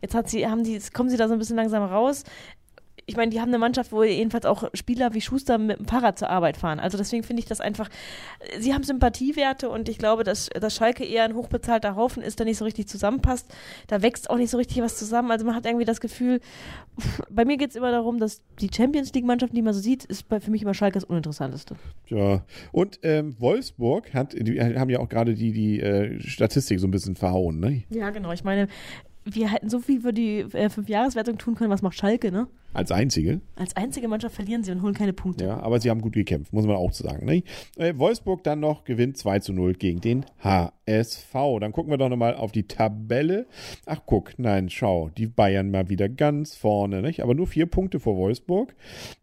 Jetzt 0.01 0.15
hat 0.15 0.29
sie, 0.29 0.47
haben 0.47 0.65
jetzt 0.65 0.93
kommen 0.93 1.09
sie 1.09 1.17
da 1.17 1.27
so 1.27 1.33
ein 1.33 1.39
bisschen 1.39 1.55
langsam 1.55 1.83
raus. 1.83 2.23
Ich 3.11 3.17
meine, 3.17 3.29
die 3.29 3.41
haben 3.41 3.49
eine 3.49 3.57
Mannschaft, 3.57 3.91
wo 3.91 4.03
jedenfalls 4.03 4.45
auch 4.45 4.69
Spieler 4.73 5.13
wie 5.13 5.19
Schuster 5.19 5.57
mit 5.57 5.79
dem 5.79 5.85
Fahrrad 5.85 6.17
zur 6.17 6.29
Arbeit 6.29 6.55
fahren. 6.55 6.79
Also 6.79 6.97
deswegen 6.97 7.23
finde 7.23 7.41
ich 7.41 7.45
das 7.45 7.59
einfach, 7.59 7.89
sie 8.57 8.73
haben 8.73 8.83
Sympathiewerte 8.83 9.69
und 9.69 9.89
ich 9.89 9.97
glaube, 9.97 10.23
dass, 10.23 10.47
dass 10.47 10.73
Schalke 10.73 11.03
eher 11.03 11.25
ein 11.25 11.35
hochbezahlter 11.35 11.97
Haufen 11.97 12.23
ist, 12.23 12.39
der 12.39 12.45
nicht 12.45 12.57
so 12.57 12.63
richtig 12.63 12.87
zusammenpasst. 12.87 13.53
Da 13.87 14.01
wächst 14.01 14.29
auch 14.29 14.37
nicht 14.37 14.49
so 14.49 14.57
richtig 14.57 14.81
was 14.81 14.95
zusammen. 14.95 15.29
Also 15.29 15.45
man 15.45 15.55
hat 15.55 15.65
irgendwie 15.65 15.83
das 15.83 15.99
Gefühl, 15.99 16.39
pff, 16.97 17.21
bei 17.29 17.43
mir 17.43 17.57
geht 17.57 17.71
es 17.71 17.75
immer 17.75 17.91
darum, 17.91 18.17
dass 18.17 18.41
die 18.61 18.69
Champions 18.73 19.11
League-Mannschaft, 19.13 19.53
die 19.53 19.61
man 19.61 19.73
so 19.73 19.81
sieht, 19.81 20.05
ist 20.05 20.29
bei, 20.29 20.39
für 20.39 20.49
mich 20.49 20.61
immer 20.61 20.73
Schalke 20.73 20.93
das 20.93 21.03
Uninteressanteste. 21.03 21.75
Ja. 22.07 22.45
Und 22.71 23.01
ähm, 23.03 23.35
Wolfsburg 23.39 24.13
hat, 24.13 24.33
die 24.39 24.61
haben 24.61 24.89
ja 24.89 24.99
auch 24.99 25.09
gerade 25.09 25.33
die, 25.33 25.51
die 25.51 25.81
äh, 25.81 26.17
Statistik 26.21 26.79
so 26.79 26.87
ein 26.87 26.91
bisschen 26.91 27.17
verhauen, 27.17 27.59
ne? 27.59 27.83
Ja, 27.89 28.09
genau. 28.11 28.31
Ich 28.31 28.45
meine, 28.45 28.69
wir 29.25 29.51
hätten 29.51 29.69
so 29.69 29.79
viel 29.79 30.01
für 30.01 30.13
die 30.13 30.39
äh, 30.39 30.69
Fünfjahreswertung 30.69 31.37
tun 31.37 31.55
können. 31.55 31.69
Was 31.69 31.81
macht 31.81 31.97
Schalke, 31.97 32.31
ne? 32.31 32.47
Als 32.73 32.91
einzige. 32.91 33.41
Als 33.55 33.75
einzige 33.75 34.07
Mannschaft 34.07 34.35
verlieren 34.35 34.63
sie 34.63 34.71
und 34.71 34.81
holen 34.81 34.93
keine 34.93 35.13
Punkte. 35.13 35.45
Ja, 35.45 35.59
aber 35.59 35.79
sie 35.79 35.89
haben 35.89 36.01
gut 36.01 36.13
gekämpft, 36.13 36.53
muss 36.53 36.65
man 36.65 36.75
auch 36.75 36.93
sagen. 36.93 37.25
Ne? 37.25 37.43
Äh, 37.77 37.97
Wolfsburg 37.97 38.43
dann 38.43 38.59
noch 38.59 38.83
gewinnt 38.83 39.17
2 39.17 39.39
zu 39.39 39.53
0 39.53 39.73
gegen 39.73 39.99
den 39.99 40.25
HSV. 40.39 41.33
Dann 41.59 41.71
gucken 41.71 41.91
wir 41.91 41.97
doch 41.97 42.09
nochmal 42.09 42.35
auf 42.35 42.51
die 42.51 42.67
Tabelle. 42.67 43.45
Ach, 43.85 44.01
guck, 44.05 44.37
nein, 44.37 44.69
schau, 44.69 45.09
die 45.17 45.27
Bayern 45.27 45.71
mal 45.71 45.89
wieder 45.89 46.07
ganz 46.07 46.55
vorne, 46.55 47.01
nicht? 47.01 47.21
aber 47.21 47.33
nur 47.33 47.47
vier 47.47 47.65
Punkte 47.65 47.99
vor 47.99 48.15
Wolfsburg. 48.17 48.73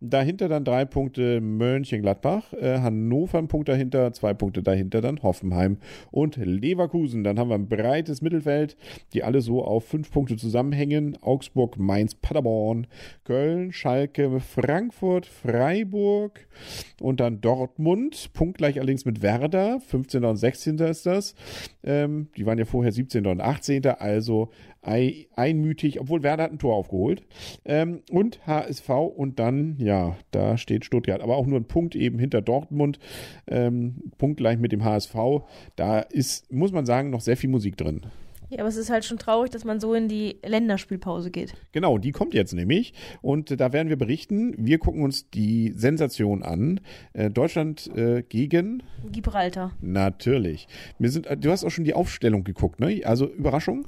Dahinter 0.00 0.48
dann 0.48 0.64
drei 0.64 0.84
Punkte 0.84 1.40
Mönchengladbach, 1.40 2.52
äh, 2.52 2.78
Hannover 2.80 3.38
ein 3.38 3.48
Punkt 3.48 3.68
dahinter, 3.68 4.12
zwei 4.12 4.34
Punkte 4.34 4.62
dahinter 4.62 5.00
dann 5.00 5.22
Hoffenheim 5.22 5.78
und 6.10 6.36
Leverkusen. 6.36 7.24
Dann 7.24 7.38
haben 7.38 7.48
wir 7.48 7.54
ein 7.54 7.68
breites 7.68 8.20
Mittelfeld, 8.22 8.76
die 9.12 9.24
alle 9.24 9.40
so 9.40 9.64
auf 9.64 9.84
fünf 9.84 10.10
Punkte 10.10 10.36
zusammenhängen. 10.36 11.16
Augsburg, 11.22 11.78
Mainz, 11.78 12.14
Paderborn, 12.14 12.86
Köln, 13.24 13.37
Schalke, 13.70 14.40
Frankfurt, 14.40 15.26
Freiburg 15.26 16.46
und 17.00 17.20
dann 17.20 17.40
Dortmund. 17.40 18.30
Punktgleich 18.32 18.78
allerdings 18.78 19.04
mit 19.04 19.22
Werder. 19.22 19.80
15. 19.80 20.24
und 20.24 20.36
16. 20.36 20.78
ist 20.78 21.06
das. 21.06 21.34
Ähm, 21.82 22.28
die 22.36 22.46
waren 22.46 22.58
ja 22.58 22.64
vorher 22.64 22.92
17. 22.92 23.26
und 23.26 23.40
18. 23.40 23.86
Also 23.86 24.50
ei, 24.82 25.26
einmütig, 25.34 26.00
obwohl 26.00 26.22
Werder 26.22 26.44
hat 26.44 26.52
ein 26.52 26.58
Tor 26.58 26.74
aufgeholt. 26.74 27.22
Ähm, 27.64 28.02
und 28.10 28.46
HSV 28.46 28.88
und 28.88 29.38
dann, 29.38 29.76
ja, 29.78 30.16
da 30.30 30.56
steht 30.56 30.84
Stuttgart. 30.84 31.20
Aber 31.20 31.36
auch 31.36 31.46
nur 31.46 31.58
ein 31.58 31.68
Punkt 31.68 31.94
eben 31.94 32.18
hinter 32.18 32.42
Dortmund. 32.42 32.98
Ähm, 33.46 34.12
punktgleich 34.18 34.58
mit 34.58 34.72
dem 34.72 34.84
HSV. 34.84 35.14
Da 35.76 36.00
ist, 36.00 36.52
muss 36.52 36.72
man 36.72 36.86
sagen, 36.86 37.10
noch 37.10 37.20
sehr 37.20 37.36
viel 37.36 37.50
Musik 37.50 37.76
drin. 37.76 38.02
Ja, 38.50 38.60
aber 38.60 38.68
es 38.68 38.76
ist 38.76 38.88
halt 38.88 39.04
schon 39.04 39.18
traurig, 39.18 39.50
dass 39.50 39.64
man 39.64 39.78
so 39.78 39.92
in 39.92 40.08
die 40.08 40.38
Länderspielpause 40.44 41.30
geht. 41.30 41.54
Genau, 41.72 41.98
die 41.98 42.12
kommt 42.12 42.32
jetzt 42.32 42.54
nämlich. 42.54 42.94
Und 43.20 43.50
äh, 43.50 43.56
da 43.56 43.72
werden 43.72 43.88
wir 43.88 43.96
berichten. 43.96 44.54
Wir 44.56 44.78
gucken 44.78 45.02
uns 45.02 45.28
die 45.30 45.72
Sensation 45.76 46.42
an. 46.42 46.80
Äh, 47.12 47.30
Deutschland 47.30 47.90
äh, 47.94 48.22
gegen. 48.22 48.82
Gibraltar. 49.12 49.72
Natürlich. 49.80 50.66
Wir 50.98 51.10
sind, 51.10 51.26
äh, 51.26 51.36
du 51.36 51.50
hast 51.50 51.64
auch 51.64 51.70
schon 51.70 51.84
die 51.84 51.94
Aufstellung 51.94 52.42
geguckt, 52.42 52.80
ne? 52.80 53.02
Also 53.04 53.26
Überraschung? 53.26 53.86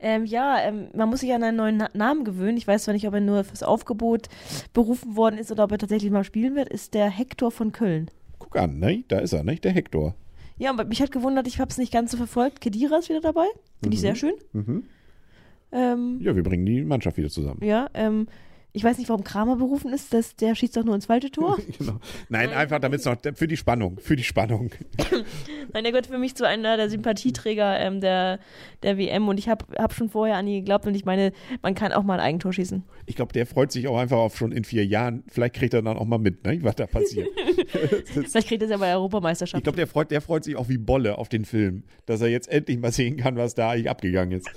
Ähm, 0.00 0.24
ja, 0.24 0.58
ähm, 0.60 0.88
man 0.94 1.08
muss 1.08 1.20
sich 1.20 1.32
an 1.32 1.44
einen 1.44 1.56
neuen 1.56 1.76
Na 1.76 1.88
Namen 1.94 2.24
gewöhnen. 2.24 2.56
Ich 2.56 2.66
weiß 2.66 2.82
zwar 2.82 2.94
nicht, 2.94 3.06
ob 3.06 3.14
er 3.14 3.20
nur 3.20 3.44
fürs 3.44 3.62
Aufgebot 3.62 4.28
berufen 4.72 5.14
worden 5.14 5.38
ist 5.38 5.52
oder 5.52 5.62
ob 5.62 5.70
er 5.70 5.78
tatsächlich 5.78 6.10
mal 6.10 6.24
spielen 6.24 6.56
wird, 6.56 6.68
ist 6.68 6.94
der 6.94 7.08
Hector 7.08 7.52
von 7.52 7.70
Köln. 7.70 8.10
Guck 8.40 8.56
an, 8.56 8.80
ne? 8.80 9.04
Da 9.06 9.20
ist 9.20 9.32
er, 9.32 9.44
ne? 9.44 9.54
Der 9.54 9.70
Hector. 9.70 10.16
Ja, 10.58 10.70
aber 10.70 10.84
mich 10.84 11.00
hat 11.02 11.10
gewundert, 11.12 11.46
ich 11.46 11.58
habe 11.60 11.70
es 11.70 11.78
nicht 11.78 11.92
ganz 11.92 12.10
so 12.10 12.16
verfolgt. 12.16 12.60
Kedira 12.60 12.98
ist 12.98 13.08
wieder 13.08 13.20
dabei. 13.20 13.46
Finde 13.82 13.94
ich 13.94 14.00
sehr 14.00 14.14
schön. 14.14 14.34
Mhm. 14.52 14.84
Ähm, 15.72 16.18
Ja, 16.20 16.36
wir 16.36 16.42
bringen 16.42 16.66
die 16.66 16.82
Mannschaft 16.84 17.16
wieder 17.16 17.30
zusammen. 17.30 17.60
ja, 17.64 17.88
ähm, 17.94 18.26
ich 18.74 18.84
weiß 18.84 18.96
nicht, 18.96 19.10
warum 19.10 19.22
Kramer 19.22 19.56
berufen 19.56 19.92
ist. 19.92 20.14
Das, 20.14 20.34
der 20.36 20.54
schießt 20.54 20.76
doch 20.76 20.84
nur 20.84 20.94
ins 20.94 21.06
falsche 21.06 21.30
Tor. 21.30 21.58
genau. 21.78 21.98
Nein, 22.30 22.50
einfach 22.50 22.78
damit 22.78 23.00
es 23.00 23.06
noch 23.06 23.16
für 23.34 23.46
die 23.46 23.58
Spannung, 23.58 23.98
für 23.98 24.16
die 24.16 24.24
Spannung. 24.24 24.70
Nein, 25.72 25.84
der 25.84 25.92
gehört 25.92 26.06
für 26.06 26.18
mich 26.18 26.34
zu 26.34 26.46
einer 26.46 26.78
der 26.78 26.88
Sympathieträger 26.88 27.78
ähm, 27.80 28.00
der, 28.00 28.38
der 28.82 28.96
WM 28.96 29.28
und 29.28 29.38
ich 29.38 29.48
habe 29.48 29.66
hab 29.76 29.92
schon 29.92 30.08
vorher 30.08 30.36
an 30.36 30.46
ihn 30.46 30.60
geglaubt 30.60 30.86
und 30.86 30.94
ich 30.94 31.04
meine, 31.04 31.32
man 31.60 31.74
kann 31.74 31.92
auch 31.92 32.02
mal 32.02 32.14
ein 32.14 32.20
Eigentor 32.20 32.52
schießen. 32.54 32.82
Ich 33.04 33.16
glaube, 33.16 33.32
der 33.32 33.46
freut 33.46 33.72
sich 33.72 33.88
auch 33.88 33.98
einfach 33.98 34.16
auf 34.16 34.36
schon 34.36 34.52
in 34.52 34.64
vier 34.64 34.86
Jahren. 34.86 35.22
Vielleicht 35.28 35.54
kriegt 35.54 35.74
er 35.74 35.82
dann 35.82 35.98
auch 35.98 36.06
mal 36.06 36.18
mit, 36.18 36.44
ne? 36.44 36.58
was 36.62 36.76
da 36.76 36.86
passiert. 36.86 37.28
Vielleicht 37.68 38.48
kriegt 38.48 38.62
er 38.62 38.66
es 38.66 38.70
ja 38.70 38.78
bei 38.78 38.86
der 38.86 38.96
Europameisterschaft. 38.96 39.60
Ich 39.60 39.64
glaube, 39.64 39.76
der 39.76 39.86
freut, 39.86 40.10
der 40.10 40.22
freut 40.22 40.44
sich 40.44 40.56
auch 40.56 40.70
wie 40.70 40.78
Bolle 40.78 41.18
auf 41.18 41.28
den 41.28 41.44
Film, 41.44 41.84
dass 42.06 42.22
er 42.22 42.28
jetzt 42.28 42.48
endlich 42.48 42.78
mal 42.78 42.92
sehen 42.92 43.18
kann, 43.18 43.36
was 43.36 43.54
da 43.54 43.70
eigentlich 43.70 43.90
abgegangen 43.90 44.38
ist. 44.38 44.50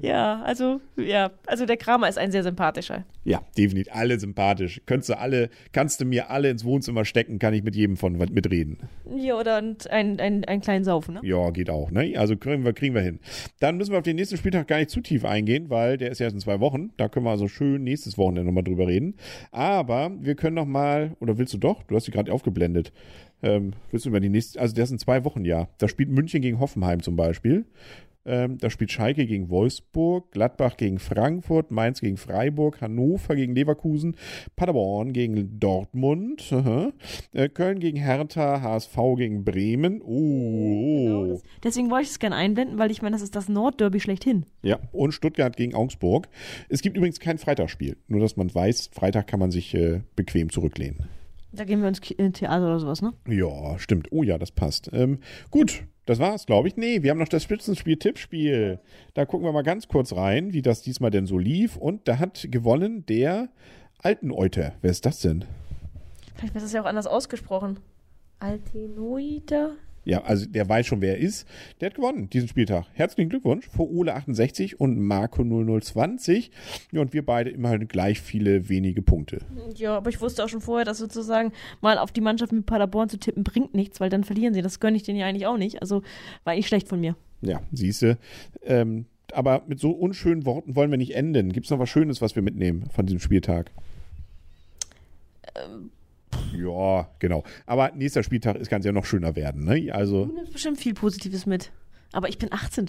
Ja, 0.00 0.42
also, 0.42 0.80
ja, 0.96 1.30
also 1.46 1.66
der 1.66 1.76
Kramer 1.76 2.08
ist 2.08 2.18
ein 2.18 2.32
sehr 2.32 2.42
sympathischer. 2.42 3.04
Ja, 3.24 3.42
definitiv. 3.56 3.92
Alle 3.94 4.20
sympathisch. 4.20 4.82
Könntest 4.86 5.08
du 5.08 5.18
alle, 5.18 5.48
kannst 5.72 6.00
du 6.00 6.04
mir 6.04 6.30
alle 6.30 6.50
ins 6.50 6.64
Wohnzimmer 6.64 7.04
stecken, 7.04 7.38
kann 7.38 7.54
ich 7.54 7.62
mit 7.62 7.74
jedem 7.74 7.96
von 7.96 8.16
mitreden. 8.16 8.78
Ja, 9.16 9.38
oder 9.38 9.56
einen, 9.56 9.76
einen, 10.20 10.44
einen 10.44 10.60
kleinen 10.60 10.84
Saufen, 10.84 11.14
ne? 11.14 11.20
Ja, 11.22 11.50
geht 11.50 11.70
auch, 11.70 11.90
ne? 11.90 12.14
Also 12.16 12.36
kriegen 12.36 12.64
wir, 12.64 12.74
kriegen 12.74 12.94
wir 12.94 13.00
hin. 13.02 13.20
Dann 13.60 13.78
müssen 13.78 13.92
wir 13.92 13.98
auf 13.98 14.04
den 14.04 14.16
nächsten 14.16 14.36
Spieltag 14.36 14.68
gar 14.68 14.78
nicht 14.78 14.90
zu 14.90 15.00
tief 15.00 15.24
eingehen, 15.24 15.70
weil 15.70 15.96
der 15.96 16.10
ist 16.10 16.18
ja 16.18 16.24
erst 16.24 16.34
in 16.34 16.40
zwei 16.40 16.60
Wochen. 16.60 16.90
Da 16.98 17.08
können 17.08 17.24
wir 17.24 17.30
also 17.30 17.48
schön 17.48 17.82
nächstes 17.82 18.18
Wochenende 18.18 18.44
nochmal 18.44 18.64
drüber 18.64 18.86
reden. 18.86 19.14
Aber 19.50 20.12
wir 20.20 20.34
können 20.34 20.56
noch 20.56 20.66
mal, 20.66 21.16
oder 21.20 21.38
willst 21.38 21.54
du 21.54 21.58
doch? 21.58 21.82
Du 21.84 21.96
hast 21.96 22.04
sie 22.04 22.12
gerade 22.12 22.32
aufgeblendet. 22.32 22.92
Ähm, 23.42 23.72
willst 23.90 24.04
du 24.04 24.10
über 24.10 24.20
die 24.20 24.28
nächste, 24.28 24.60
also 24.60 24.74
der 24.74 24.84
ist 24.84 24.90
in 24.90 24.98
zwei 24.98 25.24
Wochen, 25.24 25.44
ja. 25.44 25.68
Da 25.78 25.88
spielt 25.88 26.10
München 26.10 26.42
gegen 26.42 26.60
Hoffenheim 26.60 27.02
zum 27.02 27.16
Beispiel. 27.16 27.64
Ähm, 28.26 28.58
da 28.58 28.70
spielt 28.70 28.90
Schalke 28.90 29.26
gegen 29.26 29.50
Wolfsburg, 29.50 30.30
Gladbach 30.32 30.76
gegen 30.76 30.98
Frankfurt, 30.98 31.70
Mainz 31.70 32.00
gegen 32.00 32.16
Freiburg, 32.16 32.80
Hannover 32.80 33.36
gegen 33.36 33.54
Leverkusen, 33.54 34.16
Paderborn 34.56 35.12
gegen 35.12 35.60
Dortmund, 35.60 36.50
äh, 37.32 37.48
Köln 37.48 37.80
gegen 37.80 37.98
Hertha, 37.98 38.62
HSV 38.62 38.96
gegen 39.16 39.44
Bremen. 39.44 40.00
Oh, 40.02 41.04
Genau, 41.04 41.26
das, 41.26 41.42
deswegen 41.62 41.90
wollte 41.90 42.04
ich 42.04 42.10
es 42.10 42.18
gerne 42.18 42.36
einblenden, 42.36 42.78
weil 42.78 42.90
ich 42.90 43.02
meine, 43.02 43.14
das 43.14 43.22
ist 43.22 43.36
das 43.36 43.48
Nordderby 43.48 44.00
schlechthin. 44.00 44.46
Ja, 44.62 44.78
und 44.92 45.12
Stuttgart 45.12 45.56
gegen 45.56 45.74
Augsburg. 45.74 46.28
Es 46.68 46.80
gibt 46.82 46.96
übrigens 46.96 47.20
kein 47.20 47.38
Freitagsspiel. 47.38 47.96
Nur, 48.08 48.20
dass 48.20 48.36
man 48.36 48.54
weiß, 48.54 48.90
Freitag 48.92 49.26
kann 49.26 49.40
man 49.40 49.50
sich 49.50 49.74
äh, 49.74 50.00
bequem 50.16 50.50
zurücklehnen. 50.50 51.08
Da 51.52 51.64
gehen 51.64 51.82
wir 51.82 51.88
ins 51.88 52.00
in 52.10 52.32
Theater 52.32 52.66
oder 52.66 52.80
sowas, 52.80 53.00
ne? 53.00 53.12
Ja, 53.28 53.78
stimmt. 53.78 54.08
Oh 54.10 54.22
ja, 54.22 54.38
das 54.38 54.50
passt. 54.50 54.90
Ähm, 54.92 55.18
gut, 55.50 55.84
das 56.06 56.18
war's, 56.18 56.46
glaube 56.46 56.68
ich. 56.68 56.76
Nee, 56.76 57.02
wir 57.02 57.10
haben 57.10 57.18
noch 57.18 57.28
das 57.28 57.42
Spitzenspiel-Tippspiel. 57.44 58.78
Da 59.14 59.24
gucken 59.24 59.46
wir 59.46 59.52
mal 59.52 59.62
ganz 59.62 59.88
kurz 59.88 60.14
rein, 60.14 60.52
wie 60.52 60.62
das 60.62 60.82
diesmal 60.82 61.10
denn 61.10 61.26
so 61.26 61.38
lief. 61.38 61.76
Und 61.76 62.08
da 62.08 62.18
hat 62.18 62.46
gewonnen 62.50 63.06
der 63.06 63.48
Alten 63.98 64.30
Euter. 64.30 64.74
Wer 64.82 64.90
ist 64.90 65.06
das 65.06 65.20
denn? 65.20 65.44
Vielleicht 66.36 66.54
wird 66.54 66.64
das 66.64 66.72
ja 66.72 66.82
auch 66.82 66.86
anders 66.86 67.06
ausgesprochen. 67.06 67.80
Altenoida? 68.38 69.72
Ja, 70.04 70.22
also 70.22 70.46
der 70.46 70.68
weiß 70.68 70.86
schon, 70.86 71.00
wer 71.00 71.16
er 71.16 71.18
ist. 71.18 71.46
Der 71.80 71.86
hat 71.86 71.94
gewonnen 71.94 72.28
diesen 72.30 72.48
Spieltag. 72.48 72.86
Herzlichen 72.92 73.30
Glückwunsch 73.30 73.66
vor 73.68 73.88
Ole68 73.88 74.76
und 74.76 75.00
Marco 75.00 75.42
0020. 75.42 76.50
Ja, 76.92 77.00
und 77.00 77.12
wir 77.12 77.24
beide 77.24 77.50
immerhin 77.50 77.88
gleich 77.88 78.20
viele 78.20 78.68
wenige 78.68 79.02
Punkte. 79.02 79.38
Ja, 79.76 79.96
aber 79.96 80.10
ich 80.10 80.20
wusste 80.20 80.44
auch 80.44 80.48
schon 80.48 80.60
vorher, 80.60 80.84
dass 80.84 80.98
sozusagen 80.98 81.52
mal 81.80 81.98
auf 81.98 82.12
die 82.12 82.20
Mannschaft 82.20 82.52
mit 82.52 82.66
Paderborn 82.66 83.08
zu 83.08 83.18
tippen 83.18 83.44
bringt 83.44 83.74
nichts, 83.74 84.00
weil 84.00 84.10
dann 84.10 84.24
verlieren 84.24 84.54
sie. 84.54 84.62
Das 84.62 84.80
gönne 84.80 84.96
ich 84.96 85.02
denen 85.02 85.18
ja 85.18 85.26
eigentlich 85.26 85.46
auch 85.46 85.56
nicht. 85.56 85.80
Also 85.80 86.02
war 86.44 86.52
eigentlich 86.52 86.68
schlecht 86.68 86.88
von 86.88 87.00
mir. 87.00 87.16
Ja, 87.40 87.60
siehste. 87.72 88.18
Ähm, 88.62 89.06
aber 89.32 89.62
mit 89.66 89.80
so 89.80 89.90
unschönen 89.90 90.44
Worten 90.44 90.76
wollen 90.76 90.90
wir 90.90 90.98
nicht 90.98 91.14
enden. 91.14 91.52
Gibt 91.52 91.66
es 91.66 91.70
noch 91.70 91.78
was 91.78 91.88
Schönes, 91.88 92.20
was 92.20 92.36
wir 92.36 92.42
mitnehmen 92.42 92.88
von 92.90 93.06
diesem 93.06 93.20
Spieltag? 93.20 93.70
Ja, 96.56 97.08
genau. 97.18 97.44
Aber 97.66 97.92
nächster 97.94 98.22
Spieltag 98.22 98.56
ist, 98.56 98.68
kann 98.70 98.80
es 98.80 98.86
ja 98.86 98.92
noch 98.92 99.04
schöner 99.04 99.36
werden. 99.36 99.64
Ne? 99.64 99.92
Also, 99.92 100.26
Du 100.26 100.34
nimmst 100.34 100.52
bestimmt 100.52 100.78
viel 100.78 100.94
Positives 100.94 101.46
mit. 101.46 101.70
Aber 102.12 102.28
ich 102.28 102.38
bin 102.38 102.52
18. 102.52 102.86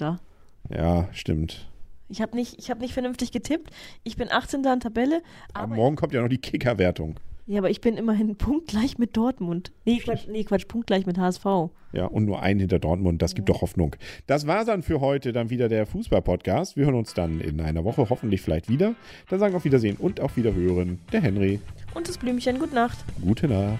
ja, 0.69 1.07
stimmt. 1.11 1.67
Ich 2.07 2.21
habe 2.21 2.35
nicht, 2.35 2.59
ich 2.59 2.69
hab 2.69 2.79
nicht 2.79 2.93
vernünftig 2.93 3.31
getippt. 3.31 3.71
Ich 4.03 4.15
bin 4.15 4.31
18. 4.31 4.63
in 4.63 4.79
Tabelle. 4.79 5.21
Aber 5.53 5.63
Aber, 5.63 5.75
morgen 5.75 5.95
kommt 5.95 6.13
ja 6.13 6.21
noch 6.21 6.29
die 6.29 6.37
Kickerwertung. 6.37 7.15
Ja, 7.47 7.59
aber 7.59 7.69
ich 7.69 7.81
bin 7.81 7.97
immerhin 7.97 8.35
punktgleich 8.37 8.97
mit 8.97 9.15
Dortmund. 9.15 9.71
Nee, 9.85 9.99
Quatsch, 9.99 10.27
nee, 10.27 10.43
Quatsch, 10.43 10.67
punktgleich 10.67 11.05
mit 11.05 11.17
HSV. 11.17 11.45
Ja, 11.93 12.07
und 12.07 12.25
nur 12.25 12.41
einen 12.41 12.59
hinter 12.59 12.79
Dortmund. 12.79 13.21
Das 13.21 13.35
gibt 13.35 13.47
doch 13.49 13.61
Hoffnung. 13.61 13.95
Das 14.27 14.47
war 14.47 14.65
dann 14.65 14.83
für 14.83 14.99
heute 14.99 15.31
dann 15.31 15.49
wieder 15.49 15.69
der 15.69 15.85
Fußball-Podcast. 15.85 16.75
Wir 16.75 16.85
hören 16.85 16.95
uns 16.95 17.13
dann 17.13 17.39
in 17.39 17.61
einer 17.61 17.85
Woche 17.85 18.09
hoffentlich 18.09 18.41
vielleicht 18.41 18.67
wieder. 18.67 18.95
Dann 19.29 19.39
sagen 19.39 19.53
wir 19.53 19.57
auf 19.57 19.65
Wiedersehen 19.65 19.95
und 19.97 20.19
auf 20.19 20.35
Wiederhören 20.35 20.99
der 21.13 21.21
Henry. 21.21 21.59
Und 21.93 22.09
das 22.09 22.17
Blümchen, 22.17 22.59
gute 22.59 22.75
Nacht. 22.75 22.97
Gute 23.21 23.47
Nacht. 23.47 23.79